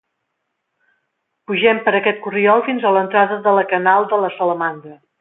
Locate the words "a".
2.93-2.97